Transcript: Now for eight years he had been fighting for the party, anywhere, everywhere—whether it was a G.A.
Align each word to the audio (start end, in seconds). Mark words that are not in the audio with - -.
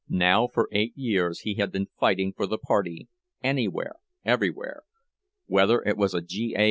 Now 0.09 0.47
for 0.47 0.67
eight 0.71 0.93
years 0.97 1.41
he 1.41 1.53
had 1.55 1.71
been 1.71 1.85
fighting 1.99 2.33
for 2.33 2.47
the 2.47 2.57
party, 2.57 3.07
anywhere, 3.43 3.97
everywhere—whether 4.25 5.83
it 5.83 5.95
was 5.95 6.15
a 6.15 6.21
G.A. 6.21 6.59